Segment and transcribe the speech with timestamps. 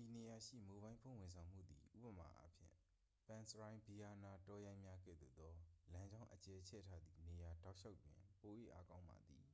[0.00, 2.72] ဤနေရာရှိ မိုဘိုင်းဖုန်းဝန်ဆောင်မှုသည် ဥပမာ အားဖြင့်
[3.26, 5.52] ပန်းစရိုင်းဗီရားနား တောရိုင်းများကဲ့သို့သော
[5.92, 9.44] လမ်းကြောင်း အကျယ်ချဲ့ ထားသည့်နေရာတောက်လျှောက်တွင် ပို၍အားကောင်းပါသည်